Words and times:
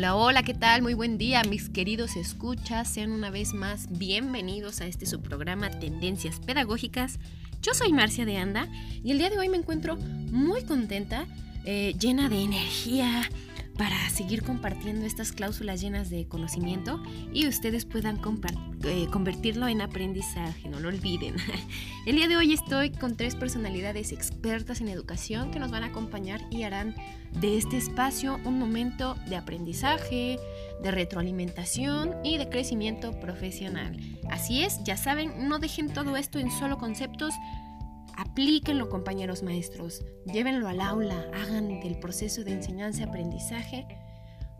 Hola, 0.00 0.16
hola, 0.16 0.42
¿qué 0.42 0.54
tal? 0.54 0.80
Muy 0.80 0.94
buen 0.94 1.18
día, 1.18 1.42
mis 1.44 1.68
queridos 1.68 2.16
escuchas. 2.16 2.88
Sean 2.88 3.12
una 3.12 3.28
vez 3.28 3.52
más 3.52 3.86
bienvenidos 3.90 4.80
a 4.80 4.86
este 4.86 5.04
subprograma 5.04 5.68
Tendencias 5.68 6.40
Pedagógicas. 6.40 7.18
Yo 7.60 7.74
soy 7.74 7.92
Marcia 7.92 8.24
de 8.24 8.38
Anda 8.38 8.66
y 9.04 9.10
el 9.10 9.18
día 9.18 9.28
de 9.28 9.38
hoy 9.38 9.50
me 9.50 9.58
encuentro 9.58 9.96
muy 9.98 10.62
contenta, 10.62 11.26
eh, 11.66 11.94
llena 12.00 12.30
de 12.30 12.42
energía, 12.42 13.28
para 13.80 14.10
seguir 14.10 14.42
compartiendo 14.42 15.06
estas 15.06 15.32
cláusulas 15.32 15.80
llenas 15.80 16.10
de 16.10 16.28
conocimiento 16.28 17.02
y 17.32 17.48
ustedes 17.48 17.86
puedan 17.86 18.20
eh, 18.84 19.06
convertirlo 19.10 19.68
en 19.68 19.80
aprendizaje, 19.80 20.68
no 20.68 20.80
lo 20.80 20.88
olviden. 20.88 21.36
El 22.06 22.16
día 22.16 22.28
de 22.28 22.36
hoy 22.36 22.52
estoy 22.52 22.90
con 22.90 23.16
tres 23.16 23.36
personalidades 23.36 24.12
expertas 24.12 24.82
en 24.82 24.88
educación 24.88 25.50
que 25.50 25.58
nos 25.58 25.70
van 25.70 25.82
a 25.82 25.86
acompañar 25.86 26.42
y 26.50 26.64
harán 26.64 26.94
de 27.40 27.56
este 27.56 27.78
espacio 27.78 28.38
un 28.44 28.58
momento 28.58 29.14
de 29.30 29.36
aprendizaje, 29.36 30.38
de 30.82 30.90
retroalimentación 30.90 32.16
y 32.22 32.36
de 32.36 32.50
crecimiento 32.50 33.18
profesional. 33.18 33.96
Así 34.28 34.62
es, 34.62 34.84
ya 34.84 34.98
saben, 34.98 35.48
no 35.48 35.58
dejen 35.58 35.90
todo 35.90 36.18
esto 36.18 36.38
en 36.38 36.50
solo 36.50 36.76
conceptos, 36.76 37.32
Aplíquenlo 38.20 38.90
compañeros 38.90 39.42
maestros, 39.42 40.04
llévenlo 40.26 40.68
al 40.68 40.82
aula, 40.82 41.24
hagan 41.32 41.80
del 41.80 41.98
proceso 41.98 42.44
de 42.44 42.52
enseñanza-aprendizaje 42.52 43.86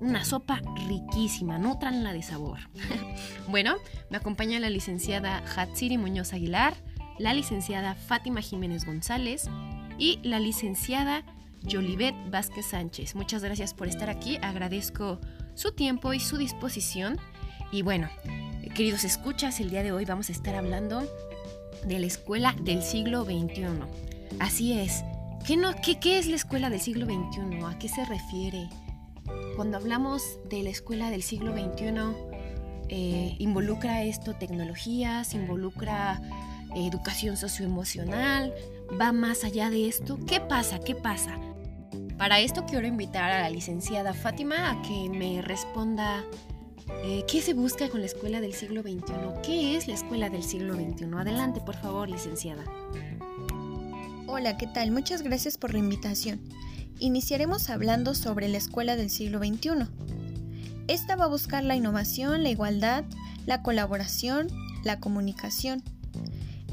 una 0.01 0.25
sopa 0.25 0.63
riquísima, 0.89 1.59
nutranla 1.59 2.15
de 2.15 2.23
sabor. 2.23 2.59
bueno, 3.49 3.75
me 4.09 4.17
acompaña 4.17 4.59
la 4.61 4.71
licenciada 4.71 5.45
Hatsiri 5.55 5.99
Muñoz 5.99 6.33
Aguilar, 6.33 6.75
la 7.19 7.35
licenciada 7.35 7.95
Fátima 7.95 8.41
Jiménez 8.41 8.87
González 8.87 9.51
y 9.99 10.21
la 10.23 10.41
licenciada 10.41 11.23
Yolivet 11.61 12.15
Vázquez 12.31 12.65
Sánchez. 12.65 13.15
Muchas 13.15 13.45
gracias 13.45 13.75
por 13.75 13.89
estar 13.89 14.09
aquí, 14.09 14.39
agradezco 14.41 15.21
su 15.55 15.73
tiempo 15.73 16.15
y 16.15 16.21
su 16.21 16.39
disposición. 16.39 17.19
Y 17.73 17.83
bueno, 17.83 18.09
queridos 18.75 19.05
escuchas, 19.05 19.61
el 19.61 19.69
día 19.69 19.83
de 19.83 19.93
hoy 19.93 20.07
vamos 20.07 20.31
a 20.31 20.33
estar 20.33 20.55
hablando 20.55 21.07
de 21.87 21.99
la 21.99 22.07
escuela 22.07 22.55
del 22.63 22.83
siglo 22.83 23.25
XXI. 23.25 23.65
Así 24.39 24.73
es. 24.79 25.05
¿Qué, 25.47 25.57
no, 25.57 25.75
qué, 25.83 26.19
es 26.19 26.27
la 26.27 26.37
escuela 26.37 26.71
del 26.71 26.81
siglo 26.81 27.07
XXI? 27.07 27.65
¿A 27.65 27.79
qué 27.79 27.89
se 27.89 28.05
refiere? 28.05 28.69
Cuando 29.57 29.77
hablamos 29.77 30.23
de 30.49 30.63
la 30.63 30.71
escuela 30.71 31.11
del 31.11 31.23
siglo 31.23 31.53
XXI, 31.53 31.93
eh, 32.89 33.37
involucra 33.39 34.03
esto 34.03 34.35
tecnologías, 34.35 35.35
involucra 35.35 36.21
eh, 36.75 36.87
educación 36.87 37.37
socioemocional, 37.37 38.53
va 39.01 39.13
más 39.13 39.45
allá 39.45 39.71
de 39.71 39.89
esto. 39.89 40.19
¿Qué 40.27 40.41
pasa? 40.41 40.79
¿Qué 40.81 40.95
pasa? 40.95 41.39
Para 42.19 42.41
esto 42.41 42.67
quiero 42.67 42.87
invitar 42.87 43.33
a 43.33 43.41
la 43.41 43.51
licenciada 43.51 44.13
Fátima 44.13 44.71
a 44.71 44.83
que 44.83 45.09
me 45.09 45.41
responda 45.41 46.25
eh, 47.03 47.25
¿Qué 47.27 47.41
se 47.41 47.55
busca 47.55 47.89
con 47.89 48.01
la 48.01 48.07
escuela 48.07 48.41
del 48.41 48.53
siglo 48.53 48.83
XXI? 48.83 49.03
¿Qué 49.43 49.77
es 49.77 49.89
la 49.89 49.95
escuela 49.95 50.31
del 50.31 50.43
siglo 50.43 50.75
XXI? 50.75 51.07
Adelante, 51.17 51.61
por 51.61 51.77
favor, 51.77 52.09
licenciada. 52.09 52.65
Hola, 54.27 54.57
¿qué 54.57 54.67
tal? 54.67 54.91
Muchas 54.91 55.23
gracias 55.23 55.57
por 55.57 55.73
la 55.73 55.79
invitación. 55.79 56.41
Iniciaremos 56.99 57.71
hablando 57.71 58.15
sobre 58.15 58.49
la 58.49 58.59
escuela 58.59 58.97
del 58.97 59.11
siglo 59.11 59.39
XXI. 59.39 59.89
Esta 60.89 61.17
va 61.17 61.25
a 61.25 61.29
buscar 61.29 61.65
la 61.65 61.77
innovación, 61.77 62.43
la 62.43 62.51
igualdad, 62.51 63.05
la 63.47 63.63
colaboración, 63.63 64.49
la 64.85 65.01
comunicación. 65.01 65.83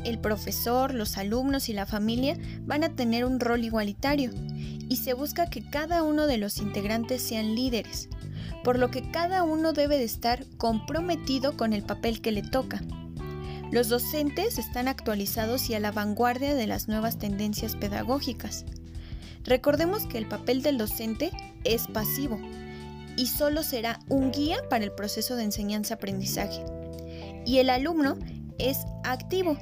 El 0.03 0.19
profesor, 0.19 0.93
los 0.93 1.17
alumnos 1.17 1.69
y 1.69 1.73
la 1.73 1.85
familia 1.85 2.37
van 2.65 2.83
a 2.83 2.95
tener 2.95 3.25
un 3.25 3.39
rol 3.39 3.63
igualitario 3.63 4.31
y 4.89 4.97
se 4.97 5.13
busca 5.13 5.49
que 5.49 5.63
cada 5.69 6.03
uno 6.03 6.27
de 6.27 6.37
los 6.37 6.57
integrantes 6.57 7.21
sean 7.21 7.55
líderes, 7.55 8.09
por 8.67 8.79
lo 8.79 8.91
que 8.91 9.09
cada 9.11 9.43
uno 9.43 9.71
debe 9.71 9.97
de 9.97 10.03
estar 10.03 10.43
comprometido 10.57 11.55
con 11.55 11.71
el 11.71 11.83
papel 11.83 12.19
que 12.19 12.33
le 12.33 12.41
toca. 12.41 12.81
Los 13.71 13.87
docentes 13.87 14.57
están 14.57 14.89
actualizados 14.89 15.69
y 15.69 15.75
a 15.75 15.79
la 15.79 15.93
vanguardia 15.93 16.53
de 16.53 16.67
las 16.67 16.89
nuevas 16.89 17.17
tendencias 17.17 17.77
pedagógicas. 17.77 18.65
Recordemos 19.45 20.05
que 20.05 20.17
el 20.17 20.27
papel 20.27 20.63
del 20.63 20.77
docente 20.77 21.31
es 21.63 21.87
pasivo 21.87 22.41
y 23.15 23.27
solo 23.27 23.63
será 23.63 24.01
un 24.09 24.31
guía 24.31 24.57
para 24.69 24.83
el 24.83 24.91
proceso 24.91 25.37
de 25.37 25.45
enseñanza-aprendizaje. 25.45 26.65
Y 27.45 27.59
el 27.59 27.69
alumno 27.69 28.17
es 28.59 28.79
activo, 29.05 29.57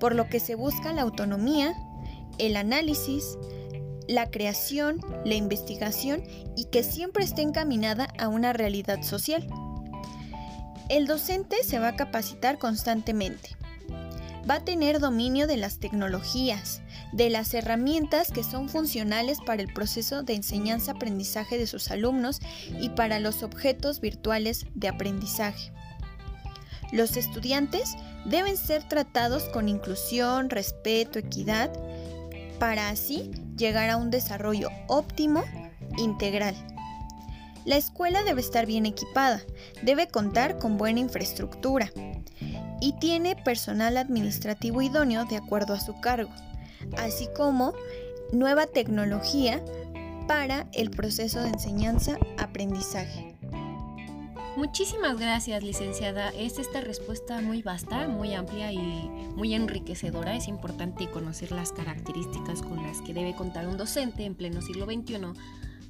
por 0.00 0.14
lo 0.14 0.30
que 0.30 0.40
se 0.40 0.54
busca 0.54 0.94
la 0.94 1.02
autonomía, 1.02 1.74
el 2.38 2.56
análisis, 2.56 3.36
la 4.08 4.30
creación, 4.30 5.00
la 5.24 5.34
investigación 5.34 6.22
y 6.56 6.66
que 6.66 6.82
siempre 6.82 7.24
esté 7.24 7.42
encaminada 7.42 8.08
a 8.18 8.28
una 8.28 8.52
realidad 8.52 9.02
social. 9.02 9.46
El 10.88 11.06
docente 11.06 11.56
se 11.64 11.78
va 11.78 11.88
a 11.88 11.96
capacitar 11.96 12.58
constantemente. 12.58 13.56
Va 14.48 14.56
a 14.56 14.64
tener 14.64 15.00
dominio 15.00 15.48
de 15.48 15.56
las 15.56 15.80
tecnologías, 15.80 16.80
de 17.12 17.30
las 17.30 17.52
herramientas 17.54 18.30
que 18.30 18.44
son 18.44 18.68
funcionales 18.68 19.38
para 19.44 19.62
el 19.62 19.72
proceso 19.72 20.22
de 20.22 20.34
enseñanza-aprendizaje 20.34 21.58
de 21.58 21.66
sus 21.66 21.90
alumnos 21.90 22.40
y 22.80 22.90
para 22.90 23.18
los 23.18 23.42
objetos 23.42 24.00
virtuales 24.00 24.66
de 24.74 24.86
aprendizaje. 24.86 25.72
Los 26.92 27.16
estudiantes 27.16 27.96
deben 28.24 28.56
ser 28.56 28.86
tratados 28.86 29.44
con 29.44 29.68
inclusión, 29.68 30.50
respeto, 30.50 31.18
equidad, 31.18 31.72
para 32.60 32.90
así 32.90 33.32
llegar 33.56 33.90
a 33.90 33.96
un 33.96 34.10
desarrollo 34.10 34.68
óptimo 34.86 35.44
integral. 35.98 36.54
La 37.64 37.76
escuela 37.76 38.22
debe 38.22 38.40
estar 38.40 38.66
bien 38.66 38.86
equipada, 38.86 39.40
debe 39.82 40.06
contar 40.06 40.58
con 40.58 40.78
buena 40.78 41.00
infraestructura 41.00 41.90
y 42.80 42.92
tiene 43.00 43.34
personal 43.34 43.96
administrativo 43.96 44.82
idóneo 44.82 45.24
de 45.24 45.36
acuerdo 45.36 45.74
a 45.74 45.80
su 45.80 46.00
cargo, 46.00 46.30
así 46.98 47.28
como 47.34 47.74
nueva 48.32 48.66
tecnología 48.66 49.60
para 50.28 50.66
el 50.72 50.90
proceso 50.90 51.40
de 51.40 51.48
enseñanza-aprendizaje. 51.48 53.35
Muchísimas 54.56 55.18
gracias, 55.18 55.62
licenciada. 55.62 56.30
Es 56.30 56.58
esta 56.58 56.80
respuesta 56.80 57.42
muy 57.42 57.60
vasta, 57.60 58.08
muy 58.08 58.32
amplia 58.32 58.72
y 58.72 58.78
muy 59.36 59.52
enriquecedora. 59.52 60.34
Es 60.34 60.48
importante 60.48 61.10
conocer 61.10 61.52
las 61.52 61.72
características 61.72 62.62
con 62.62 62.82
las 62.82 63.02
que 63.02 63.12
debe 63.12 63.34
contar 63.34 63.68
un 63.68 63.76
docente 63.76 64.24
en 64.24 64.34
pleno 64.34 64.62
siglo 64.62 64.86
XXI 64.86 65.18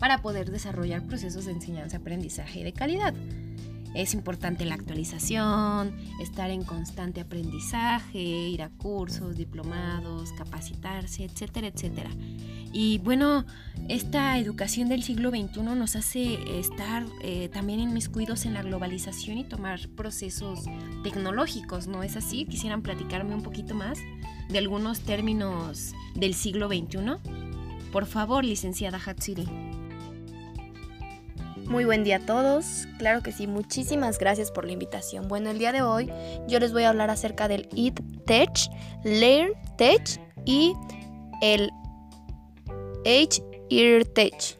para 0.00 0.20
poder 0.20 0.50
desarrollar 0.50 1.06
procesos 1.06 1.44
de 1.44 1.52
enseñanza-aprendizaje 1.52 2.64
de 2.64 2.72
calidad. 2.72 3.14
Es 3.94 4.14
importante 4.14 4.64
la 4.64 4.74
actualización, 4.74 5.96
estar 6.20 6.50
en 6.50 6.64
constante 6.64 7.20
aprendizaje, 7.20 8.18
ir 8.18 8.62
a 8.62 8.68
cursos, 8.68 9.36
diplomados, 9.36 10.32
capacitarse, 10.32 11.24
etcétera, 11.24 11.68
etcétera. 11.68 12.10
Y 12.78 12.98
bueno, 12.98 13.46
esta 13.88 14.38
educación 14.38 14.90
del 14.90 15.02
siglo 15.02 15.30
XXI 15.30 15.62
nos 15.62 15.96
hace 15.96 16.58
estar 16.58 17.06
eh, 17.22 17.48
también 17.48 17.80
inmiscuidos 17.80 18.44
en 18.44 18.52
la 18.52 18.60
globalización 18.60 19.38
y 19.38 19.44
tomar 19.44 19.88
procesos 19.96 20.66
tecnológicos, 21.02 21.86
¿no 21.86 22.02
es 22.02 22.18
así? 22.18 22.44
¿Quisieran 22.44 22.82
platicarme 22.82 23.34
un 23.34 23.42
poquito 23.42 23.74
más 23.74 23.98
de 24.50 24.58
algunos 24.58 25.00
términos 25.00 25.94
del 26.16 26.34
siglo 26.34 26.68
XXI? 26.68 27.16
Por 27.92 28.04
favor, 28.04 28.44
licenciada 28.44 29.00
Hatsiri. 29.02 29.48
Muy 31.70 31.86
buen 31.86 32.04
día 32.04 32.16
a 32.16 32.26
todos. 32.26 32.86
Claro 32.98 33.22
que 33.22 33.32
sí, 33.32 33.46
muchísimas 33.46 34.18
gracias 34.18 34.50
por 34.50 34.66
la 34.66 34.72
invitación. 34.72 35.28
Bueno, 35.28 35.48
el 35.48 35.58
día 35.58 35.72
de 35.72 35.80
hoy 35.80 36.12
yo 36.46 36.60
les 36.60 36.74
voy 36.74 36.82
a 36.82 36.90
hablar 36.90 37.08
acerca 37.08 37.48
del 37.48 37.70
Eat 37.74 38.02
Tech, 38.26 38.50
Learn 39.02 39.52
Tech 39.78 40.20
y 40.44 40.74
el 41.40 41.70
H 43.06 43.42
Ear 43.70 44.04
Tech. 44.04 44.58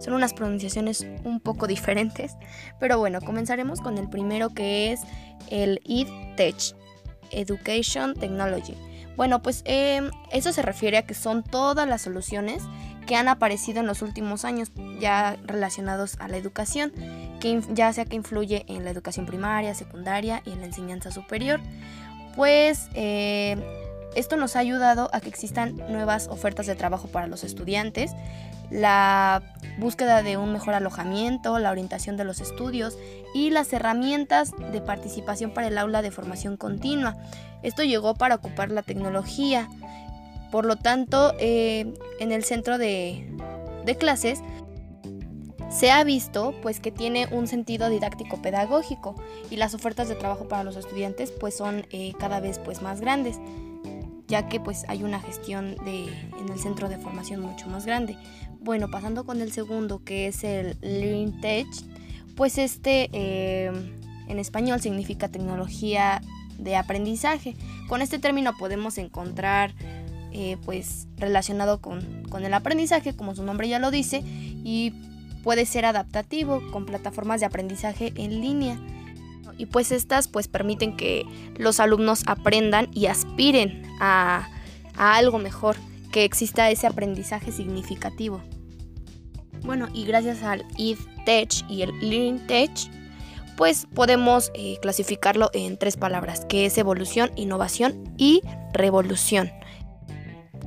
Son 0.00 0.12
unas 0.12 0.34
pronunciaciones 0.34 1.06
un 1.24 1.40
poco 1.40 1.66
diferentes, 1.66 2.36
pero 2.78 2.98
bueno, 2.98 3.20
comenzaremos 3.22 3.80
con 3.80 3.96
el 3.96 4.10
primero 4.10 4.50
que 4.50 4.92
es 4.92 5.00
el 5.48 5.80
Eat 5.86 6.36
Tech, 6.36 6.56
Education 7.30 8.14
Technology. 8.14 8.74
Bueno, 9.16 9.40
pues 9.40 9.62
em, 9.64 10.10
eso 10.30 10.52
se 10.52 10.60
refiere 10.60 10.98
a 10.98 11.06
que 11.06 11.14
son 11.14 11.42
todas 11.42 11.88
las 11.88 12.02
soluciones 12.02 12.62
que 13.06 13.16
han 13.16 13.28
aparecido 13.28 13.80
en 13.80 13.86
los 13.86 14.02
últimos 14.02 14.44
años 14.44 14.72
ya 14.98 15.36
relacionados 15.44 16.16
a 16.20 16.28
la 16.28 16.36
educación, 16.36 16.92
que 17.40 17.60
ya 17.72 17.92
sea 17.92 18.04
que 18.04 18.16
influye 18.16 18.64
en 18.68 18.84
la 18.84 18.90
educación 18.90 19.26
primaria, 19.26 19.74
secundaria 19.74 20.42
y 20.44 20.50
en 20.50 20.60
la 20.60 20.66
enseñanza 20.66 21.10
superior. 21.10 21.60
Pues 22.34 22.88
eh, 22.94 23.56
esto 24.14 24.36
nos 24.36 24.56
ha 24.56 24.60
ayudado 24.60 25.08
a 25.12 25.20
que 25.20 25.28
existan 25.28 25.76
nuevas 25.88 26.28
ofertas 26.28 26.66
de 26.66 26.74
trabajo 26.74 27.08
para 27.08 27.26
los 27.26 27.44
estudiantes, 27.44 28.12
la 28.70 29.42
búsqueda 29.78 30.22
de 30.22 30.36
un 30.36 30.52
mejor 30.52 30.74
alojamiento, 30.74 31.58
la 31.58 31.70
orientación 31.70 32.16
de 32.16 32.24
los 32.24 32.40
estudios 32.40 32.96
y 33.34 33.50
las 33.50 33.72
herramientas 33.72 34.52
de 34.72 34.80
participación 34.80 35.52
para 35.52 35.68
el 35.68 35.78
aula 35.78 36.02
de 36.02 36.10
formación 36.10 36.56
continua. 36.56 37.16
Esto 37.62 37.82
llegó 37.82 38.14
para 38.14 38.36
ocupar 38.36 38.70
la 38.70 38.82
tecnología. 38.82 39.68
Por 40.50 40.66
lo 40.66 40.76
tanto, 40.76 41.34
eh, 41.38 41.94
en 42.20 42.32
el 42.32 42.44
centro 42.44 42.78
de, 42.78 43.26
clases 43.98 44.40
se 45.70 45.90
ha 45.90 46.04
visto 46.04 46.54
pues 46.62 46.78
que 46.78 46.92
tiene 46.92 47.26
un 47.32 47.48
sentido 47.48 47.88
didáctico 47.88 48.40
pedagógico 48.40 49.14
y 49.50 49.56
las 49.56 49.74
ofertas 49.74 50.08
de 50.08 50.14
trabajo 50.14 50.46
para 50.46 50.62
los 50.62 50.76
estudiantes 50.76 51.32
pues 51.32 51.56
son 51.56 51.84
eh, 51.90 52.12
cada 52.18 52.38
vez 52.38 52.60
pues 52.60 52.80
más 52.80 53.00
grandes 53.00 53.40
ya 54.28 54.48
que 54.48 54.60
pues 54.60 54.84
hay 54.88 55.02
una 55.02 55.20
gestión 55.20 55.76
de, 55.84 56.06
en 56.38 56.48
el 56.50 56.58
centro 56.58 56.88
de 56.88 56.98
formación 56.98 57.40
mucho 57.40 57.68
más 57.68 57.86
grande. 57.86 58.16
Bueno, 58.60 58.90
pasando 58.90 59.24
con 59.24 59.40
el 59.40 59.52
segundo 59.52 60.02
que 60.02 60.26
es 60.26 60.44
el 60.44 60.76
Learning 60.80 61.40
Tech, 61.40 61.66
pues 62.34 62.58
este 62.58 63.10
eh, 63.12 63.70
en 64.28 64.38
español 64.38 64.80
significa 64.80 65.28
tecnología 65.28 66.20
de 66.58 66.76
aprendizaje. 66.76 67.56
Con 67.88 68.02
este 68.02 68.18
término 68.18 68.56
podemos 68.56 68.98
encontrar 68.98 69.74
eh, 70.32 70.56
pues 70.64 71.06
relacionado 71.16 71.80
con, 71.80 72.24
con 72.30 72.44
el 72.44 72.54
aprendizaje, 72.54 73.14
como 73.14 73.34
su 73.34 73.42
nombre 73.44 73.68
ya 73.68 73.78
lo 73.78 73.90
dice, 73.90 74.22
y 74.24 74.92
puede 75.42 75.66
ser 75.66 75.84
adaptativo 75.84 76.62
con 76.72 76.86
plataformas 76.86 77.40
de 77.40 77.46
aprendizaje 77.46 78.12
en 78.16 78.40
línea. 78.40 78.80
Y 79.58 79.66
pues 79.66 79.92
estas 79.92 80.28
pues 80.28 80.48
permiten 80.48 80.96
que 80.96 81.24
los 81.56 81.80
alumnos 81.80 82.22
aprendan 82.26 82.88
y 82.92 83.06
aspiren 83.06 83.82
a, 84.00 84.48
a 84.96 85.16
algo 85.16 85.38
mejor, 85.38 85.76
que 86.12 86.24
exista 86.24 86.70
ese 86.70 86.86
aprendizaje 86.86 87.50
significativo. 87.50 88.40
Bueno, 89.62 89.88
y 89.92 90.04
gracias 90.04 90.42
al 90.42 90.64
EdTech 90.78 91.68
y 91.68 91.82
el 91.82 91.90
Learning 92.00 92.46
Tech, 92.46 92.70
pues 93.56 93.86
podemos 93.94 94.50
eh, 94.54 94.76
clasificarlo 94.82 95.50
en 95.54 95.76
tres 95.76 95.96
palabras, 95.96 96.44
que 96.44 96.66
es 96.66 96.76
evolución, 96.78 97.30
innovación 97.36 98.14
y 98.18 98.42
revolución. 98.72 99.50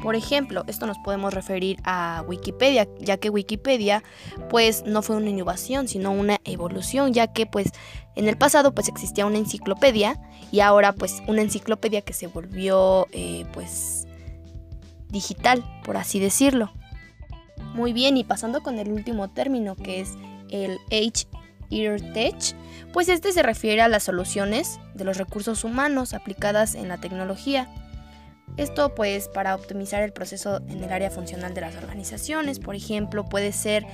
Por 0.01 0.15
ejemplo, 0.15 0.63
esto 0.67 0.85
nos 0.85 0.97
podemos 0.99 1.33
referir 1.33 1.79
a 1.83 2.23
Wikipedia, 2.27 2.87
ya 2.99 3.17
que 3.17 3.29
Wikipedia 3.29 4.03
pues 4.49 4.83
no 4.85 5.01
fue 5.01 5.15
una 5.15 5.29
innovación, 5.29 5.87
sino 5.87 6.11
una 6.11 6.37
evolución, 6.43 7.13
ya 7.13 7.27
que 7.27 7.45
pues 7.45 7.71
en 8.15 8.27
el 8.27 8.37
pasado 8.37 8.73
pues 8.73 8.87
existía 8.87 9.25
una 9.25 9.37
enciclopedia 9.37 10.19
y 10.51 10.59
ahora 10.59 10.93
pues 10.93 11.21
una 11.27 11.41
enciclopedia 11.41 12.01
que 12.01 12.13
se 12.13 12.27
volvió 12.27 13.07
eh, 13.11 13.45
pues 13.53 14.07
digital, 15.09 15.63
por 15.83 15.97
así 15.97 16.19
decirlo. 16.19 16.71
Muy 17.73 17.93
bien, 17.93 18.17
y 18.17 18.23
pasando 18.23 18.61
con 18.61 18.79
el 18.79 18.91
último 18.91 19.29
término 19.29 19.75
que 19.75 20.01
es 20.01 20.13
el 20.49 20.77
H 20.91 21.27
EarTech, 21.69 22.55
pues 22.93 23.09
este 23.09 23.31
se 23.31 23.43
refiere 23.43 23.81
a 23.81 23.87
las 23.87 24.03
soluciones 24.03 24.79
de 24.93 25.03
los 25.03 25.17
recursos 25.17 25.63
humanos 25.63 26.13
aplicadas 26.13 26.75
en 26.75 26.87
la 26.87 26.97
tecnología. 26.97 27.67
Esto 28.57 28.95
pues 28.95 29.27
para 29.27 29.53
optimizar 29.53 30.01
el 30.01 30.11
proceso 30.11 30.57
en 30.67 30.83
el 30.83 30.91
área 30.91 31.11
funcional 31.11 31.53
de 31.53 31.61
las 31.61 31.75
organizaciones, 31.75 32.59
por 32.59 32.75
ejemplo, 32.75 33.23
puede 33.25 33.51
ser 33.51 33.85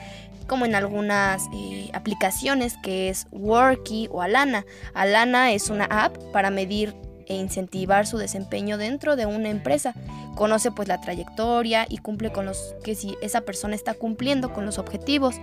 como 0.48 0.66
en 0.66 0.76
algunas 0.76 1.44
eh, 1.54 1.90
aplicaciones 1.94 2.76
que 2.82 3.10
es 3.10 3.28
Worky 3.32 4.08
o 4.12 4.22
Alana. 4.22 4.66
Alana 4.94 5.52
es 5.52 5.70
una 5.70 5.86
app 5.86 6.18
para 6.32 6.50
medir 6.50 6.96
e 7.28 7.36
incentivar 7.36 8.08
su 8.08 8.18
desempeño 8.18 8.78
dentro 8.78 9.16
de 9.16 9.26
una 9.26 9.50
empresa. 9.50 9.94
Conoce 10.36 10.72
pues 10.72 10.88
la 10.88 11.02
trayectoria 11.02 11.86
y 11.88 11.98
cumple 11.98 12.32
con 12.32 12.46
los 12.46 12.76
que 12.84 12.96
si 12.96 13.18
esa 13.22 13.42
persona 13.42 13.76
está 13.76 13.94
cumpliendo 13.94 14.54
con 14.54 14.66
los 14.66 14.78
objetivos 14.78 15.36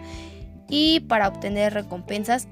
y 0.69 1.01
para 1.01 1.29
obtener 1.29 1.75
recompensas 1.75 2.49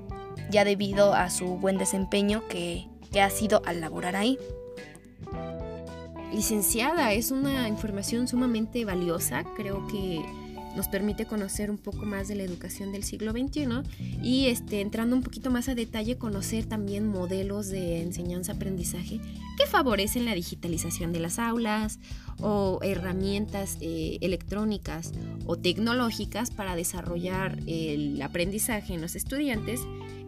ya 0.50 0.65
debido 0.65 1.15
a 1.15 1.31
su 1.31 1.56
buen 1.56 1.79
desempeño 1.79 2.47
que, 2.49 2.87
que 3.12 3.20
ha 3.20 3.31
sido 3.31 3.62
al 3.67 3.81
laborar 3.81 4.17
ahí. 4.17 4.38
Licenciada, 6.32 7.12
es 7.14 7.30
una 7.30 7.69
información 7.69 8.28
sumamente 8.28 8.84
valiosa, 8.84 9.44
creo 9.56 9.86
que 9.86 10.22
nos 10.76 10.86
permite 10.86 11.26
conocer 11.26 11.70
un 11.70 11.78
poco 11.78 12.04
más 12.04 12.28
de 12.28 12.36
la 12.36 12.44
educación 12.44 12.92
del 12.92 13.02
siglo 13.02 13.32
XXI 13.32 13.66
y 14.22 14.46
este, 14.46 14.80
entrando 14.80 15.16
un 15.16 15.22
poquito 15.22 15.50
más 15.50 15.69
a 15.69 15.75
detalle, 15.75 16.19
conocer 16.19 16.66
también 16.66 17.08
modelos 17.08 17.69
de 17.69 18.02
enseñanza-aprendizaje 18.02 19.20
que 19.56 19.66
favorecen 19.66 20.25
la 20.25 20.34
digitalización 20.34 21.12
de 21.12 21.20
las 21.20 21.38
aulas 21.38 21.98
o 22.40 22.78
herramientas 22.82 23.78
eh, 23.81 24.19
electrónicas 24.20 25.12
o 25.46 25.56
tecnológicas 25.56 26.50
para 26.50 26.76
desarrollar 26.76 27.58
el 27.66 28.20
aprendizaje 28.22 28.94
en 28.94 29.00
los 29.00 29.16
estudiantes 29.16 29.81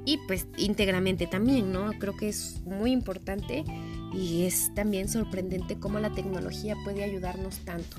y 0.05 0.19
pues 0.27 0.47
íntegramente 0.57 1.27
también, 1.27 1.73
¿no? 1.73 1.93
Creo 1.99 2.17
que 2.17 2.29
es 2.29 2.63
muy 2.65 2.93
importante 2.93 3.65
y 4.13 4.43
es 4.43 4.73
también 4.75 5.09
sorprendente 5.09 5.79
cómo 5.79 5.99
la 6.01 6.11
tecnología 6.11 6.77
puede 6.85 7.05
ayudarnos 7.05 7.59
tanto. 7.61 7.97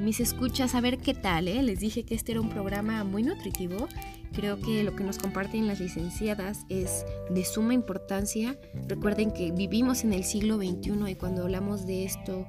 Mis 0.00 0.18
escuchas, 0.18 0.74
a 0.74 0.80
ver 0.80 0.98
qué 0.98 1.14
tal, 1.14 1.46
¿eh? 1.46 1.62
Les 1.62 1.78
dije 1.78 2.04
que 2.04 2.16
este 2.16 2.32
era 2.32 2.40
un 2.40 2.50
programa 2.50 3.04
muy 3.04 3.22
nutritivo. 3.22 3.86
Creo 4.32 4.58
que 4.58 4.82
lo 4.82 4.96
que 4.96 5.04
nos 5.04 5.18
comparten 5.18 5.68
las 5.68 5.78
licenciadas 5.78 6.66
es 6.68 7.06
de 7.30 7.44
suma 7.44 7.74
importancia. 7.74 8.58
Recuerden 8.88 9.30
que 9.30 9.52
vivimos 9.52 10.02
en 10.02 10.12
el 10.12 10.24
siglo 10.24 10.56
XXI 10.56 11.10
y 11.10 11.14
cuando 11.14 11.42
hablamos 11.42 11.86
de 11.86 12.04
esto, 12.04 12.44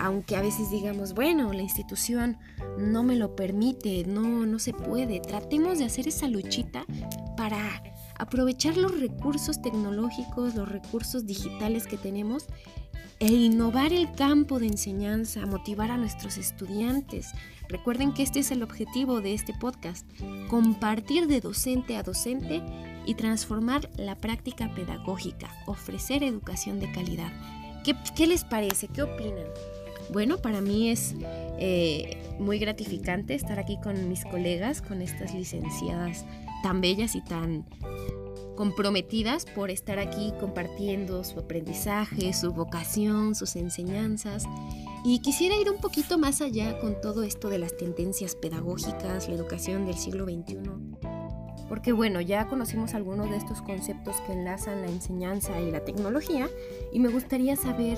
aunque 0.00 0.34
a 0.34 0.40
veces 0.40 0.70
digamos, 0.70 1.14
bueno, 1.14 1.52
la 1.52 1.60
institución 1.60 2.38
no 2.78 3.02
me 3.02 3.16
lo 3.16 3.36
permite, 3.36 4.04
no, 4.06 4.46
no 4.46 4.58
se 4.58 4.72
puede, 4.72 5.20
tratemos 5.20 5.78
de 5.78 5.84
hacer 5.84 6.08
esa 6.08 6.26
luchita 6.26 6.86
para 7.36 7.82
aprovechar 8.18 8.78
los 8.78 8.98
recursos 8.98 9.60
tecnológicos, 9.60 10.54
los 10.54 10.68
recursos 10.68 11.26
digitales 11.26 11.86
que 11.86 11.98
tenemos 11.98 12.46
e 13.18 13.26
innovar 13.26 13.92
el 13.92 14.10
campo 14.12 14.58
de 14.58 14.68
enseñanza, 14.68 15.44
motivar 15.44 15.90
a 15.90 15.98
nuestros 15.98 16.38
estudiantes. 16.38 17.32
Recuerden 17.68 18.14
que 18.14 18.22
este 18.22 18.40
es 18.40 18.50
el 18.50 18.62
objetivo 18.62 19.20
de 19.20 19.34
este 19.34 19.52
podcast, 19.52 20.06
compartir 20.48 21.26
de 21.26 21.42
docente 21.42 21.98
a 21.98 22.02
docente 22.02 22.62
y 23.04 23.14
transformar 23.16 23.90
la 23.98 24.16
práctica 24.16 24.74
pedagógica, 24.74 25.50
ofrecer 25.66 26.24
educación 26.24 26.80
de 26.80 26.90
calidad. 26.90 27.32
¿Qué, 28.14 28.26
les 28.26 28.44
parece? 28.44 28.88
¿Qué 28.88 29.02
opinan? 29.02 29.46
Bueno, 30.12 30.38
para 30.38 30.60
mí 30.60 30.90
es 30.90 31.14
eh, 31.58 32.16
muy 32.38 32.58
gratificante 32.58 33.34
estar 33.34 33.58
aquí 33.58 33.78
con 33.82 34.08
mis 34.08 34.24
colegas, 34.24 34.82
con 34.82 35.02
estas 35.02 35.34
licenciadas 35.34 36.24
tan 36.62 36.80
bellas 36.80 37.14
y 37.14 37.22
tan 37.22 37.64
comprometidas 38.56 39.46
por 39.46 39.70
estar 39.70 39.98
aquí 39.98 40.34
compartiendo 40.38 41.24
su 41.24 41.38
aprendizaje, 41.38 42.34
su 42.34 42.52
vocación, 42.52 43.34
sus 43.34 43.56
enseñanzas. 43.56 44.44
Y 45.04 45.20
quisiera 45.20 45.56
ir 45.56 45.70
un 45.70 45.78
poquito 45.78 46.18
más 46.18 46.42
allá 46.42 46.78
con 46.78 47.00
todo 47.00 47.22
esto 47.22 47.48
de 47.48 47.58
las 47.58 47.76
tendencias 47.76 48.34
pedagógicas, 48.34 49.28
la 49.28 49.34
educación 49.34 49.86
del 49.86 49.96
siglo 49.96 50.24
XXI. 50.24 50.58
Porque 51.70 51.92
bueno, 51.92 52.20
ya 52.20 52.48
conocimos 52.48 52.94
algunos 52.94 53.30
de 53.30 53.36
estos 53.36 53.62
conceptos 53.62 54.16
que 54.26 54.32
enlazan 54.32 54.82
la 54.82 54.88
enseñanza 54.88 55.58
y 55.60 55.70
la 55.70 55.84
tecnología 55.84 56.50
y 56.92 56.98
me 56.98 57.08
gustaría 57.08 57.54
saber 57.54 57.96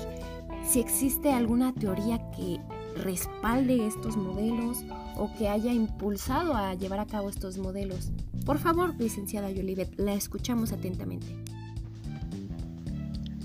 si 0.65 0.79
existe 0.79 1.31
alguna 1.31 1.73
teoría 1.73 2.19
que 2.31 2.59
respalde 2.95 3.85
estos 3.87 4.17
modelos 4.17 4.83
o 5.15 5.31
que 5.37 5.49
haya 5.49 5.71
impulsado 5.71 6.55
a 6.55 6.73
llevar 6.73 6.99
a 6.99 7.05
cabo 7.05 7.29
estos 7.29 7.57
modelos. 7.57 8.11
Por 8.45 8.59
favor, 8.59 8.95
licenciada 8.99 9.51
Yolivet, 9.51 9.97
la 9.99 10.13
escuchamos 10.13 10.71
atentamente. 10.71 11.27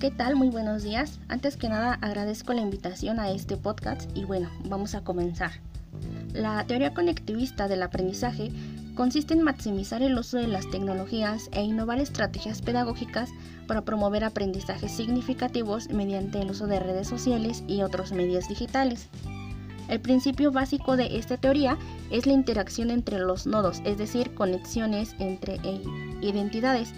¿Qué 0.00 0.10
tal? 0.12 0.37
Muy 0.37 0.48
buenos 0.48 0.84
días. 0.84 1.18
Antes 1.28 1.56
que 1.56 1.68
nada 1.68 1.94
agradezco 1.94 2.52
la 2.52 2.60
invitación 2.60 3.18
a 3.18 3.30
este 3.30 3.56
podcast 3.56 4.08
y 4.16 4.25
bueno, 4.25 4.48
vamos 4.66 4.94
a 4.94 5.02
comenzar. 5.02 5.50
La 6.32 6.64
teoría 6.66 6.94
conectivista 6.94 7.66
del 7.66 7.82
aprendizaje 7.82 8.52
consiste 8.99 9.33
en 9.33 9.45
maximizar 9.45 10.02
el 10.02 10.19
uso 10.19 10.38
de 10.38 10.49
las 10.49 10.69
tecnologías 10.71 11.50
e 11.52 11.62
innovar 11.62 12.00
estrategias 12.00 12.61
pedagógicas 12.61 13.31
para 13.69 13.83
promover 13.83 14.25
aprendizajes 14.25 14.90
significativos 14.90 15.88
mediante 15.88 16.40
el 16.40 16.50
uso 16.50 16.67
de 16.67 16.81
redes 16.81 17.07
sociales 17.07 17.62
y 17.69 17.83
otros 17.83 18.11
medios 18.11 18.49
digitales. 18.49 19.09
El 19.87 20.00
principio 20.00 20.50
básico 20.50 20.97
de 20.97 21.17
esta 21.17 21.37
teoría 21.37 21.78
es 22.11 22.26
la 22.26 22.33
interacción 22.33 22.90
entre 22.90 23.21
los 23.21 23.47
nodos, 23.47 23.83
es 23.85 23.99
decir, 23.99 24.35
conexiones 24.35 25.14
entre 25.21 25.61
e 25.62 25.81
identidades. 26.21 26.93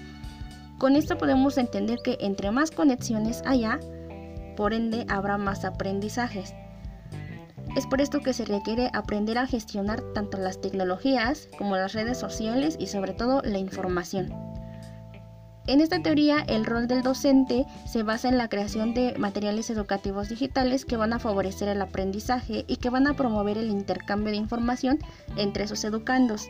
Con 0.79 0.97
esto 0.97 1.19
podemos 1.19 1.59
entender 1.59 1.99
que 2.03 2.17
entre 2.23 2.51
más 2.51 2.71
conexiones 2.71 3.43
haya, 3.45 3.79
por 4.57 4.73
ende 4.73 5.05
habrá 5.11 5.37
más 5.37 5.67
aprendizajes. 5.67 6.55
Es 7.77 7.87
por 7.87 8.01
esto 8.01 8.21
que 8.21 8.33
se 8.33 8.45
requiere 8.45 8.91
aprender 8.93 9.39
a 9.39 9.47
gestionar 9.47 10.01
tanto 10.13 10.39
las 10.39 10.61
tecnologías 10.61 11.49
como 11.57 11.77
las 11.77 11.93
redes 11.93 12.19
sociales 12.19 12.77
y 12.79 12.89
sobre 12.89 13.13
todo 13.13 13.43
la 13.43 13.59
información. 13.59 14.33
En 15.67 15.81
esta 15.81 16.03
teoría, 16.03 16.41
el 16.49 16.65
rol 16.65 16.89
del 16.89 17.03
docente 17.03 17.65
se 17.87 18.03
basa 18.03 18.29
en 18.29 18.39
la 18.39 18.49
creación 18.49 18.93
de 18.93 19.15
materiales 19.19 19.71
educativos 19.71 20.29
digitales 20.29 20.85
que 20.85 20.97
van 20.97 21.13
a 21.13 21.21
favorecer 21.21 21.69
el 21.69 21.81
aprendizaje 21.81 22.65
y 22.67 22.79
que 22.79 22.91
van 22.91 23.07
a 23.07 23.15
promover 23.15 23.57
el 23.57 23.71
intercambio 23.71 24.33
de 24.33 24.39
información 24.39 24.99
entre 25.37 25.69
sus 25.69 25.85
educandos. 25.85 26.49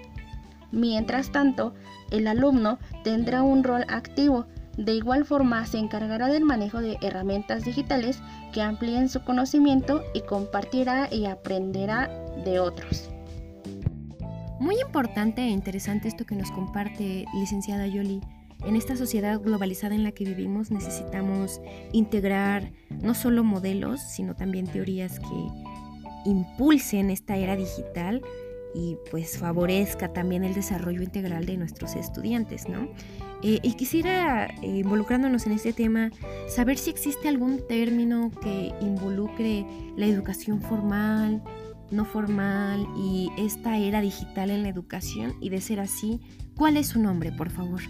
Mientras 0.73 1.33
tanto, 1.33 1.75
el 2.11 2.29
alumno 2.29 2.79
tendrá 3.05 3.43
un 3.43 3.63
rol 3.63 3.85
activo. 3.89 4.47
De 4.77 4.95
igual 4.95 5.25
forma, 5.25 5.67
se 5.67 5.79
encargará 5.79 6.29
del 6.29 6.45
manejo 6.45 6.81
de 6.81 6.97
herramientas 7.03 7.65
digitales 7.65 8.23
que 8.53 8.63
amplíen 8.63 9.09
su 9.09 9.23
conocimiento 9.23 10.03
y 10.15 10.23
compartirá 10.23 11.13
y 11.13 11.27
aprenderá 11.27 12.09
de 12.45 12.61
otros. 12.61 13.11
Muy 14.61 14.81
importante 14.81 15.43
e 15.43 15.49
interesante 15.49 16.09
esto 16.09 16.25
que 16.25 16.37
nos 16.37 16.51
comparte 16.51 17.25
licenciada 17.35 17.87
Yoli. 17.87 18.21
En 18.65 18.77
esta 18.77 18.95
sociedad 18.95 19.41
globalizada 19.41 19.95
en 19.95 20.05
la 20.05 20.13
que 20.13 20.25
vivimos 20.25 20.71
necesitamos 20.71 21.61
integrar 21.93 22.71
no 23.03 23.15
solo 23.15 23.43
modelos, 23.43 24.01
sino 24.03 24.37
también 24.37 24.67
teorías 24.67 25.19
que 25.19 26.29
impulsen 26.31 27.11
esta 27.11 27.37
era 27.37 27.57
digital 27.57 28.21
y 28.75 28.97
pues 29.11 29.39
favorezca 29.39 30.13
también 30.13 30.45
el 30.45 30.55
desarrollo 30.55 31.03
integral 31.03 31.47
de 31.47 31.57
nuestros 31.57 31.97
estudiantes, 31.97 32.69
¿no? 32.69 32.89
Eh, 33.43 33.59
y 33.63 33.75
quisiera, 33.75 34.47
eh, 34.63 34.79
involucrándonos 34.79 35.47
en 35.47 35.53
este 35.53 35.73
tema, 35.73 36.11
saber 36.49 36.79
si 36.79 36.91
existe 36.91 37.29
algún 37.29 37.67
término 37.67 38.31
que 38.43 38.73
involucre 38.81 39.65
la 39.97 40.07
educación 40.07 40.61
formal, 40.61 41.43
no 41.91 42.05
formal 42.05 42.87
y 42.97 43.31
esta 43.39 43.79
era 43.79 44.01
digital 44.01 44.51
en 44.51 44.63
la 44.63 44.69
educación 44.69 45.35
y 45.41 45.49
de 45.49 45.61
ser 45.61 45.81
así, 45.81 46.21
¿cuál 46.57 46.77
es 46.77 46.89
su 46.89 47.01
nombre, 47.01 47.33
por 47.33 47.51
favor? 47.51 47.81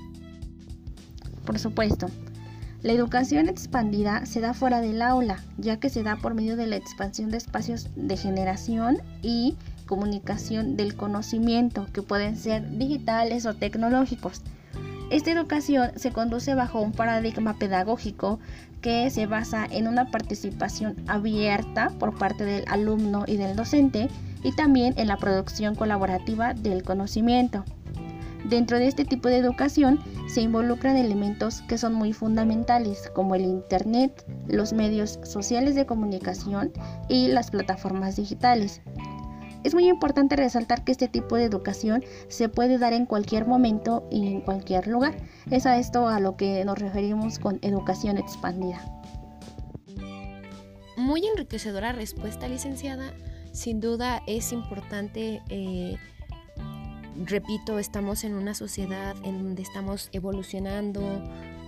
Por 1.45 1.59
supuesto. 1.59 2.07
La 2.83 2.93
educación 2.93 3.51
expandida 3.51 4.25
se 4.25 4.41
da 4.41 4.55
fuera 4.55 4.81
del 4.81 5.03
aula, 5.03 5.45
ya 5.59 5.79
que 5.79 5.91
se 5.91 6.03
da 6.03 6.17
por 6.17 6.33
medio 6.33 6.57
de 6.57 6.67
la 6.67 6.77
expansión 6.77 7.31
de 7.31 7.37
espacios 7.37 7.91
de 7.95 8.17
generación 8.17 9.03
y 9.21 9.57
comunicación 9.91 10.77
del 10.77 10.95
conocimiento, 10.95 11.89
que 11.93 12.01
pueden 12.01 12.37
ser 12.37 12.79
digitales 12.79 13.45
o 13.45 13.55
tecnológicos. 13.55 14.41
Esta 15.11 15.33
educación 15.33 15.91
se 15.97 16.13
conduce 16.13 16.55
bajo 16.55 16.81
un 16.81 16.93
paradigma 16.93 17.59
pedagógico 17.59 18.39
que 18.81 19.11
se 19.11 19.27
basa 19.27 19.67
en 19.69 19.89
una 19.89 20.13
participación 20.13 20.95
abierta 21.09 21.91
por 21.99 22.17
parte 22.17 22.45
del 22.45 22.65
alumno 22.69 23.25
y 23.27 23.37
del 23.37 23.57
docente 23.57 24.09
y 24.45 24.53
también 24.53 24.95
en 24.97 25.09
la 25.09 25.17
producción 25.17 25.75
colaborativa 25.75 26.55
del 26.55 26.85
conocimiento. 26.85 27.65
Dentro 28.45 28.79
de 28.79 28.87
este 28.87 29.05
tipo 29.05 29.29
de 29.29 29.39
educación 29.39 29.99
se 30.29 30.41
involucran 30.41 30.97
elementos 30.97 31.63
que 31.63 31.79
son 31.79 31.95
muy 31.95 32.13
fundamentales 32.13 33.11
como 33.13 33.35
el 33.35 33.43
Internet, 33.43 34.25
los 34.47 34.73
medios 34.73 35.19
sociales 35.25 35.75
de 35.75 35.85
comunicación 35.85 36.73
y 37.09 37.27
las 37.27 37.51
plataformas 37.51 38.15
digitales. 38.15 38.83
Es 39.63 39.75
muy 39.75 39.89
importante 39.89 40.37
resaltar 40.37 40.85
que 40.85 40.93
este 40.93 41.09
tipo 41.09 41.37
de 41.37 41.45
educación 41.45 42.03
se 42.29 42.49
puede 42.49 42.79
dar 42.79 42.95
en 42.95 43.05
cualquier 43.05 43.47
momento 43.47 44.09
y 44.11 44.27
en 44.27 44.41
cualquier 44.41 44.87
lugar. 44.87 45.17
Es 45.51 45.67
a 45.67 45.79
esto 45.79 46.09
a 46.09 46.19
lo 46.19 46.37
que 46.37 46.65
nos 46.65 46.79
referimos 46.79 47.39
con 47.39 47.59
educación 47.61 48.17
expandida. 48.17 48.81
Muy 50.97 51.27
enriquecedora 51.27 51.93
respuesta, 51.93 52.49
licenciada. 52.49 53.13
Sin 53.53 53.81
duda 53.81 54.23
es 54.27 54.53
importante, 54.53 55.43
eh, 55.49 55.97
repito, 57.27 57.79
estamos 57.79 58.25
en 58.25 58.35
una 58.35 58.55
sociedad 58.55 59.15
en 59.25 59.43
donde 59.43 59.63
estamos 59.63 60.09
evolucionando 60.13 61.03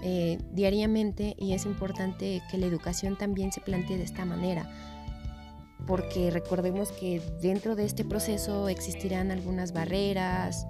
eh, 0.03 0.39
diariamente 0.53 1.35
y 1.39 1.53
es 1.53 1.67
importante 1.67 2.43
que 2.51 2.59
la 2.59 2.67
educación 2.67 3.19
también 3.19 3.53
se 3.53 3.61
plantee 3.61 3.99
de 3.99 4.05
esta 4.05 4.25
manera 4.25 4.69
porque 5.87 6.31
recordemos 6.31 6.93
que 6.93 7.21
dentro 7.41 7.77
de 7.77 7.85
este 7.85 8.05
proceso 8.05 8.69
existirán 8.69 9.31
algunas 9.31 9.73
barreras 9.73 10.67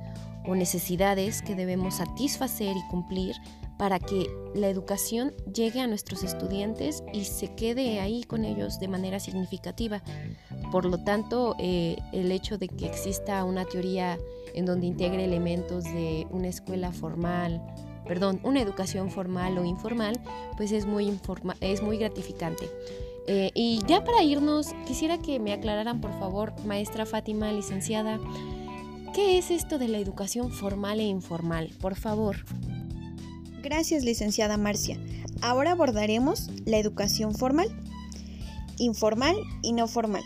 o 0.47 0.54
necesidades 0.54 1.42
que 1.42 1.54
debemos 1.54 1.97
satisfacer 1.97 2.76
y 2.76 2.88
cumplir 2.90 3.37
para 3.78 3.99
que 3.99 4.31
la 4.54 4.69
educación 4.69 5.33
llegue 5.52 5.81
a 5.81 5.87
nuestros 5.87 6.23
estudiantes 6.23 7.02
y 7.12 7.25
se 7.25 7.54
quede 7.54 8.00
ahí 8.00 8.23
con 8.23 8.45
ellos 8.45 8.78
de 8.78 8.88
manera 8.88 9.19
significativa. 9.19 10.02
Por 10.71 10.85
lo 10.85 10.99
tanto, 10.99 11.57
eh, 11.59 11.97
el 12.12 12.31
hecho 12.31 12.59
de 12.59 12.69
que 12.69 12.87
exista 12.87 13.42
una 13.45 13.64
teoría 13.64 14.19
en 14.54 14.66
donde 14.66 14.87
integre 14.87 15.25
elementos 15.25 15.85
de 15.85 16.26
una 16.31 16.49
escuela 16.49 16.92
formal, 16.92 17.61
perdón, 18.07 18.40
una 18.45 18.61
educación 18.61 19.11
formal 19.11 19.59
o 19.59 19.64
informal, 19.64 20.21
pues 20.57 20.73
es 20.73 20.87
muy, 20.87 21.19
es 21.61 21.83
muy 21.83 21.99
gratificante. 21.99 22.69
Eh, 23.26 23.50
y 23.55 23.81
ya 23.87 24.05
para 24.05 24.23
irnos, 24.23 24.75
quisiera 24.87 25.19
que 25.19 25.38
me 25.38 25.52
aclararan, 25.52 26.00
por 26.00 26.19
favor, 26.19 26.52
maestra 26.64 27.07
Fátima, 27.07 27.52
licenciada, 27.52 28.19
¿qué 29.14 29.38
es 29.38 29.50
esto 29.50 29.79
de 29.79 29.88
la 29.88 29.99
educación 29.99 30.50
formal 30.50 31.00
e 31.00 31.05
informal? 31.05 31.71
Por 31.81 31.95
favor. 31.95 32.45
Gracias, 33.62 34.02
licenciada 34.02 34.57
Marcia. 34.57 34.99
Ahora 35.41 35.73
abordaremos 35.73 36.50
la 36.67 36.79
educación 36.79 37.35
formal, 37.35 37.69
informal 38.79 39.37
y 39.62 39.73
no 39.73 39.87
formal. 39.87 40.25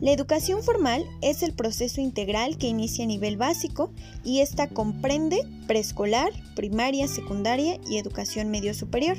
La 0.00 0.12
educación 0.12 0.62
formal 0.62 1.04
es 1.22 1.42
el 1.42 1.54
proceso 1.54 2.00
integral 2.00 2.56
que 2.56 2.68
inicia 2.68 3.04
a 3.04 3.08
nivel 3.08 3.36
básico 3.36 3.90
y 4.24 4.40
esta 4.40 4.68
comprende 4.68 5.40
preescolar, 5.66 6.30
primaria, 6.54 7.08
secundaria 7.08 7.80
y 7.88 7.98
educación 7.98 8.48
medio 8.48 8.74
superior. 8.74 9.16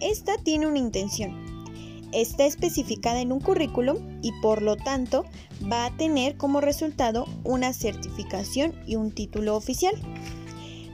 Esta 0.00 0.36
tiene 0.36 0.66
una 0.66 0.78
intención, 0.78 1.47
está 2.12 2.46
especificada 2.46 3.20
en 3.20 3.32
un 3.32 3.40
currículum 3.40 4.20
y 4.22 4.32
por 4.40 4.62
lo 4.62 4.76
tanto 4.76 5.24
va 5.70 5.86
a 5.86 5.96
tener 5.96 6.36
como 6.36 6.60
resultado 6.60 7.26
una 7.44 7.72
certificación 7.72 8.74
y 8.86 8.96
un 8.96 9.12
título 9.12 9.56
oficial. 9.56 9.94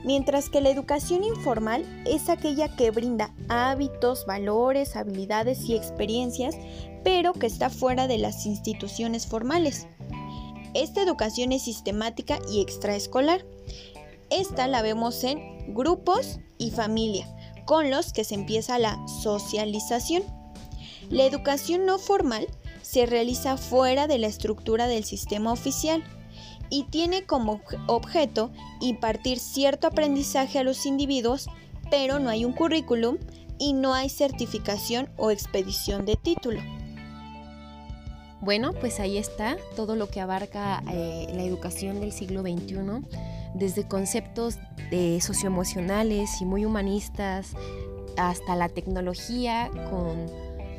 Mientras 0.03 0.49
que 0.49 0.61
la 0.61 0.69
educación 0.69 1.23
informal 1.23 1.83
es 2.05 2.29
aquella 2.29 2.75
que 2.75 2.91
brinda 2.91 3.33
hábitos, 3.49 4.25
valores, 4.27 4.95
habilidades 4.95 5.67
y 5.67 5.75
experiencias, 5.75 6.55
pero 7.03 7.33
que 7.33 7.47
está 7.47 7.69
fuera 7.69 8.07
de 8.07 8.19
las 8.19 8.45
instituciones 8.45 9.25
formales. 9.25 9.87
Esta 10.75 11.01
educación 11.01 11.53
es 11.53 11.63
sistemática 11.63 12.37
y 12.51 12.61
extraescolar. 12.61 13.45
Esta 14.29 14.67
la 14.67 14.81
vemos 14.81 15.23
en 15.23 15.73
grupos 15.73 16.39
y 16.57 16.71
familia, 16.71 17.27
con 17.65 17.89
los 17.89 18.11
que 18.11 18.23
se 18.23 18.35
empieza 18.35 18.77
la 18.77 18.99
socialización. 19.23 20.23
La 21.09 21.23
educación 21.23 21.85
no 21.85 21.99
formal 21.99 22.47
se 22.81 23.05
realiza 23.05 23.57
fuera 23.57 24.07
de 24.07 24.17
la 24.17 24.27
estructura 24.27 24.87
del 24.87 25.03
sistema 25.03 25.51
oficial 25.51 26.03
y 26.69 26.83
tiene 26.85 27.23
como 27.23 27.61
objeto 27.87 28.51
impartir 28.81 29.39
cierto 29.39 29.87
aprendizaje 29.87 30.59
a 30.59 30.63
los 30.63 30.85
individuos, 30.85 31.47
pero 31.89 32.19
no 32.19 32.29
hay 32.29 32.45
un 32.45 32.53
currículum 32.53 33.17
y 33.57 33.73
no 33.73 33.93
hay 33.93 34.09
certificación 34.09 35.09
o 35.17 35.31
expedición 35.31 36.05
de 36.05 36.15
título. 36.15 36.61
Bueno, 38.41 38.73
pues 38.73 38.99
ahí 38.99 39.17
está 39.17 39.57
todo 39.75 39.95
lo 39.95 40.07
que 40.09 40.21
abarca 40.21 40.83
eh, 40.91 41.27
la 41.33 41.43
educación 41.43 41.99
del 41.99 42.11
siglo 42.11 42.41
XXI, 42.41 42.75
desde 43.55 43.87
conceptos 43.87 44.57
de 44.91 45.19
socioemocionales 45.21 46.41
y 46.41 46.45
muy 46.45 46.65
humanistas 46.65 47.53
hasta 48.17 48.55
la 48.55 48.69
tecnología 48.69 49.71
con 49.89 50.27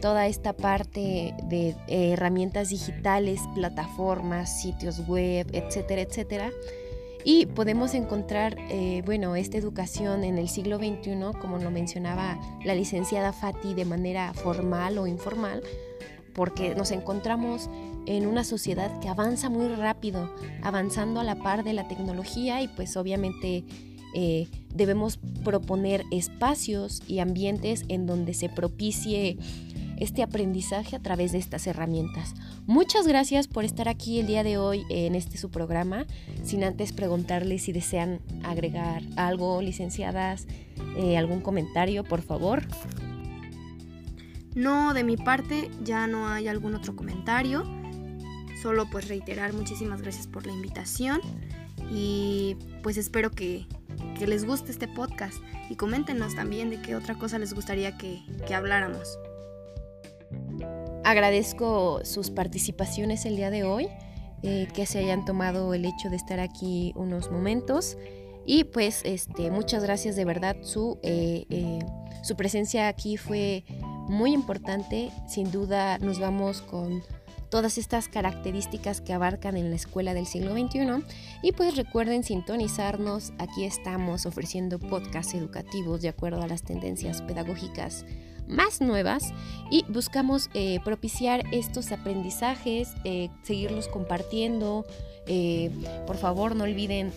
toda 0.07 0.29
esta 0.29 0.53
parte 0.53 1.35
de 1.49 1.71
eh, 1.89 2.13
herramientas 2.13 2.69
digitales, 2.69 3.41
plataformas, 3.57 4.63
sitios 4.63 5.05
web, 5.09 5.49
etcétera, 5.53 6.03
etcétera. 6.03 6.53
Y 7.25 7.47
podemos 7.47 7.93
encontrar, 7.93 8.57
eh, 8.71 9.03
bueno, 9.05 9.35
esta 9.35 9.59
educación 9.59 10.23
en 10.23 10.39
el 10.39 10.49
siglo 10.49 10.79
XXI, 10.79 11.37
como 11.41 11.59
lo 11.59 11.73
mencionaba 11.73 12.39
la 12.65 12.77
licenciada 12.77 13.33
Fati, 13.33 13.75
de 13.75 13.85
manera 13.85 14.33
formal 14.33 14.97
o 14.99 15.09
informal, 15.09 15.65
porque 16.37 16.77
nos 16.77 16.93
encontramos 16.93 17.69
en 18.07 18.29
una 18.29 18.45
sociedad 18.45 19.01
que 19.01 19.09
avanza 19.09 19.51
muy 19.51 19.67
rápido, 19.67 20.33
avanzando 20.63 21.19
a 21.19 21.25
la 21.25 21.35
par 21.35 21.65
de 21.65 21.73
la 21.73 21.89
tecnología 21.89 22.63
y 22.63 22.69
pues 22.69 22.97
obviamente 22.97 23.65
eh, 24.15 24.47
debemos 24.73 25.19
proponer 25.45 26.05
espacios 26.11 27.03
y 27.07 27.19
ambientes 27.19 27.85
en 27.89 28.07
donde 28.07 28.35
se 28.35 28.49
propicie 28.49 29.37
este 29.99 30.23
aprendizaje 30.23 30.97
a 30.97 31.01
través 31.01 31.33
de 31.33 31.39
estas 31.39 31.67
herramientas. 31.67 32.35
Muchas 32.67 33.07
gracias 33.07 33.49
por 33.49 33.65
estar 33.65 33.89
aquí 33.89 34.21
el 34.21 34.27
día 34.27 34.43
de 34.43 34.59
hoy 34.59 34.85
en 34.91 35.15
este 35.15 35.39
su 35.39 35.51
programa, 35.51 36.07
sin 36.43 36.65
antes 36.65 36.93
preguntarles 36.93 37.63
si 37.63 37.73
desean 37.73 38.21
agregar 38.45 39.03
algo, 39.17 39.61
licenciadas, 39.63 40.47
eh, 40.97 41.17
algún 41.17 41.41
comentario, 41.41 42.05
por 42.05 42.23
favor. 42.23 42.63
No, 44.55 44.95
de 44.95 45.05
mi 45.05 45.17
parte 45.17 45.71
ya 45.85 46.07
no 46.07 46.29
hay 46.29 46.49
algún 46.49 46.75
otro 46.75 46.97
comentario. 46.97 47.65
Solo 48.63 48.89
pues 48.91 49.07
reiterar 49.07 49.53
muchísimas 49.53 50.01
gracias 50.01 50.27
por 50.27 50.47
la 50.47 50.53
invitación 50.53 51.21
y 51.91 52.57
pues 52.83 52.97
espero 52.97 53.31
que, 53.31 53.67
les 54.19 54.47
guste 54.47 54.73
este 54.73 54.89
podcast 54.89 55.37
y 55.69 55.77
coméntenos 55.77 56.35
también 56.35 56.71
de 56.71 56.81
qué 56.81 56.97
otra 56.97 57.17
cosa 57.17 57.39
les 57.39 57.53
gustaría 57.53 57.99
que 57.99 58.23
habláramos. 58.55 59.19
Agradezco 61.07 62.01
sus 62.03 62.31
participaciones 62.31 63.27
el 63.27 63.37
día 63.37 63.49
de 63.49 63.63
hoy, 63.63 63.87
eh, 64.43 64.67
que 64.75 64.87
se 64.87 64.99
hayan 64.99 65.25
tomado 65.25 65.73
el 65.73 65.85
hecho 65.85 66.11
de 66.11 66.17
estar 66.17 66.41
aquí 66.41 66.93
unos 66.97 67.31
momentos. 67.31 67.97
Y 68.45 68.65
pues 68.65 69.03
este, 69.05 69.53
muchas 69.53 69.85
gracias 69.85 70.17
de 70.17 70.25
verdad. 70.25 70.57
Su, 70.63 70.99
eh, 71.05 71.47
eh, 71.49 71.79
su 72.25 72.35
presencia 72.35 72.89
aquí 72.89 73.19
fue 73.19 73.65
muy 74.09 74.33
importante. 74.33 75.13
Sin 75.29 75.53
duda 75.53 75.99
nos 75.99 76.19
vamos 76.19 76.61
con 76.61 77.05
todas 77.51 77.79
estas 77.79 78.09
características 78.09 79.01
que 79.01 79.13
abarcan 79.13 79.57
en 79.57 79.71
la 79.71 79.77
escuela 79.77 80.13
del 80.13 80.27
siglo 80.27 80.55
XXI. 80.55 81.05
Y 81.41 81.53
pues 81.53 81.77
recuerden 81.77 82.25
sintonizarnos, 82.25 83.33
aquí 83.39 83.65
estamos 83.65 84.27
ofreciendo 84.27 84.81
podcasts 84.81 85.35
educativos 85.35 86.03
de 86.03 86.09
acuerdo 86.09 86.43
a 86.43 86.49
las 86.49 86.65
tendencias 86.65 87.23
pedagógicas 87.23 88.05
más 88.49 88.81
nuevas 88.81 89.33
y 89.71 89.85
buscamos 89.89 90.51
eh, 90.55 90.81
propiciar 90.85 91.45
estos 91.53 91.93
aprendizajes, 91.93 92.95
eh, 93.05 93.31
seguirlos 93.43 93.89
compartiendo. 93.89 94.85
Eh, 95.27 95.71
por 96.07 96.17
favor, 96.17 96.55
no 96.55 96.65
olviden 96.65 97.13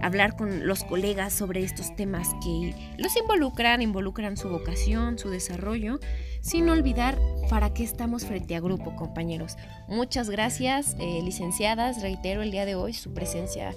hablar 0.00 0.36
con 0.36 0.66
los 0.66 0.82
colegas 0.84 1.34
sobre 1.34 1.62
estos 1.62 1.94
temas 1.94 2.28
que 2.42 2.74
los 2.96 3.14
involucran, 3.16 3.82
involucran 3.82 4.38
su 4.38 4.48
vocación, 4.48 5.18
su 5.18 5.28
desarrollo, 5.28 6.00
sin 6.40 6.68
olvidar 6.70 7.18
para 7.50 7.74
qué 7.74 7.84
estamos 7.84 8.24
frente 8.24 8.56
a 8.56 8.60
grupo, 8.60 8.96
compañeros. 8.96 9.56
Muchas 9.88 10.30
gracias, 10.30 10.96
licenciadas. 10.98 12.00
Reitero 12.00 12.40
el 12.40 12.50
día 12.50 12.64
de 12.64 12.74
hoy, 12.74 12.94
su 12.94 13.12
presencia 13.12 13.74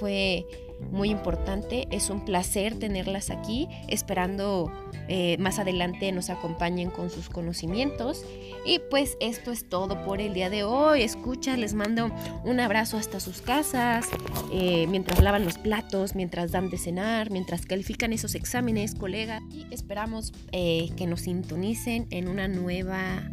fue 0.00 0.44
muy 0.90 1.10
importante. 1.10 1.86
Es 1.90 2.10
un 2.10 2.24
placer 2.24 2.78
tenerlas 2.78 3.30
aquí, 3.30 3.68
esperando 3.88 4.72
eh, 5.08 5.36
más 5.38 5.58
adelante 5.58 6.12
nos 6.12 6.30
acompañen 6.30 6.90
con 6.90 7.10
sus 7.10 7.28
conocimientos. 7.28 8.24
Y 8.64 8.80
pues 8.90 9.16
esto 9.20 9.50
es 9.50 9.68
todo 9.68 10.04
por 10.04 10.20
el 10.20 10.34
día 10.34 10.50
de 10.50 10.64
hoy. 10.64 11.02
Escucha, 11.02 11.56
les 11.56 11.74
mando 11.74 12.10
un 12.44 12.60
abrazo 12.60 12.98
hasta 12.98 13.18
sus 13.18 13.40
casas, 13.40 14.06
eh, 14.52 14.86
mientras 14.88 15.20
lavan 15.22 15.44
los 15.44 15.58
platos, 15.58 16.14
mientras 16.14 16.52
dan 16.52 16.70
de 16.70 16.78
cenar, 16.78 17.30
mientras 17.30 17.64
califican 17.66 18.12
esos 18.12 18.34
exámenes, 18.34 18.94
colegas. 18.94 19.42
Y 19.50 19.66
esperamos 19.70 20.32
eh, 20.52 20.90
que 20.96 21.06
nos 21.06 21.22
sintonicen 21.22 22.06
en 22.10 22.28
una 22.28 22.48
nueva... 22.48 23.30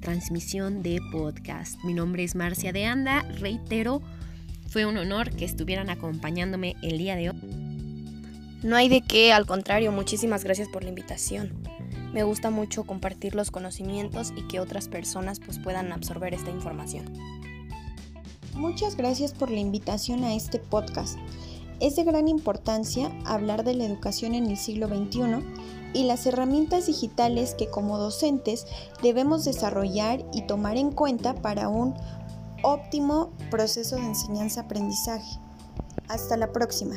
transmisión 0.00 0.82
de 0.82 0.98
podcast. 1.12 1.76
Mi 1.84 1.92
nombre 1.92 2.24
es 2.24 2.34
Marcia 2.34 2.72
de 2.72 2.86
Anda, 2.86 3.20
reitero, 3.38 4.00
fue 4.72 4.86
un 4.86 4.96
honor 4.96 5.30
que 5.36 5.44
estuvieran 5.44 5.90
acompañándome 5.90 6.76
el 6.80 6.96
día 6.96 7.14
de 7.14 7.28
hoy. 7.28 7.36
No 8.62 8.74
hay 8.74 8.88
de 8.88 9.02
qué, 9.02 9.30
al 9.30 9.44
contrario, 9.44 9.92
muchísimas 9.92 10.44
gracias 10.44 10.68
por 10.68 10.82
la 10.82 10.88
invitación. 10.88 11.52
Me 12.14 12.22
gusta 12.22 12.48
mucho 12.48 12.84
compartir 12.84 13.34
los 13.34 13.50
conocimientos 13.50 14.32
y 14.34 14.48
que 14.48 14.60
otras 14.60 14.88
personas 14.88 15.40
pues 15.40 15.58
puedan 15.58 15.92
absorber 15.92 16.32
esta 16.32 16.50
información. 16.50 17.04
Muchas 18.54 18.96
gracias 18.96 19.34
por 19.34 19.50
la 19.50 19.60
invitación 19.60 20.24
a 20.24 20.34
este 20.34 20.58
podcast. 20.58 21.18
Es 21.80 21.96
de 21.96 22.04
gran 22.04 22.26
importancia 22.26 23.10
hablar 23.26 23.64
de 23.64 23.74
la 23.74 23.84
educación 23.84 24.34
en 24.34 24.46
el 24.46 24.56
siglo 24.56 24.88
XXI 24.88 25.44
y 25.92 26.04
las 26.04 26.24
herramientas 26.24 26.86
digitales 26.86 27.54
que 27.54 27.68
como 27.68 27.98
docentes 27.98 28.66
debemos 29.02 29.44
desarrollar 29.44 30.24
y 30.32 30.46
tomar 30.46 30.78
en 30.78 30.92
cuenta 30.92 31.34
para 31.34 31.68
un 31.68 31.94
óptimo 32.62 33.32
proceso 33.50 33.96
de 33.96 34.06
enseñanza-aprendizaje. 34.06 35.38
Hasta 36.08 36.36
la 36.36 36.52
próxima. 36.52 36.96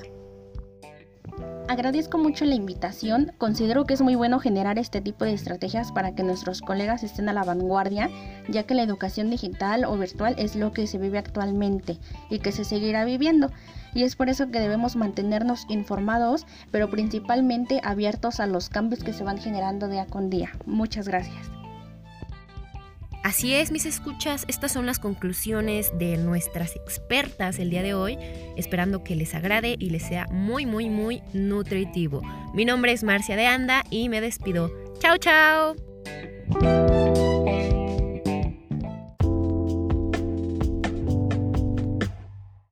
Agradezco 1.67 2.19
mucho 2.19 2.45
la 2.45 2.53
invitación, 2.53 3.31
considero 3.39 3.85
que 3.85 3.95
es 3.95 4.01
muy 4.01 4.13
bueno 4.13 4.39
generar 4.39 4.77
este 4.77 5.01
tipo 5.01 5.25
de 5.25 5.33
estrategias 5.33 5.91
para 5.91 6.13
que 6.13 6.21
nuestros 6.21 6.61
colegas 6.61 7.01
estén 7.01 7.27
a 7.27 7.33
la 7.33 7.43
vanguardia, 7.43 8.09
ya 8.47 8.63
que 8.63 8.75
la 8.75 8.83
educación 8.83 9.31
digital 9.31 9.83
o 9.85 9.97
virtual 9.97 10.35
es 10.37 10.55
lo 10.55 10.71
que 10.71 10.85
se 10.85 10.99
vive 10.99 11.17
actualmente 11.17 11.97
y 12.29 12.39
que 12.39 12.51
se 12.51 12.65
seguirá 12.65 13.03
viviendo. 13.03 13.51
Y 13.95 14.03
es 14.03 14.15
por 14.15 14.29
eso 14.29 14.51
que 14.51 14.59
debemos 14.59 14.95
mantenernos 14.95 15.65
informados, 15.67 16.45
pero 16.69 16.89
principalmente 16.89 17.81
abiertos 17.83 18.39
a 18.39 18.45
los 18.45 18.69
cambios 18.69 19.03
que 19.03 19.13
se 19.13 19.23
van 19.23 19.39
generando 19.39 19.87
día 19.87 20.05
con 20.05 20.29
día. 20.29 20.51
Muchas 20.65 21.07
gracias. 21.07 21.49
Así 23.25 23.55
es, 23.55 23.71
mis 23.71 23.87
escuchas, 23.87 24.45
estas 24.47 24.71
son 24.71 24.85
las 24.85 24.99
conclusiones 24.99 25.91
de 25.97 26.15
nuestras 26.17 26.75
expertas 26.75 27.57
el 27.57 27.71
día 27.71 27.81
de 27.81 27.95
hoy, 27.95 28.19
esperando 28.55 29.03
que 29.03 29.15
les 29.15 29.33
agrade 29.33 29.77
y 29.79 29.89
les 29.89 30.03
sea 30.03 30.27
muy, 30.29 30.67
muy, 30.67 30.91
muy 30.91 31.23
nutritivo. 31.33 32.21
Mi 32.53 32.65
nombre 32.65 32.91
es 32.91 33.03
Marcia 33.03 33.35
de 33.35 33.47
Anda 33.47 33.83
y 33.89 34.09
me 34.09 34.21
despido. 34.21 34.69
Chao, 34.99 35.17
chao. 35.17 35.75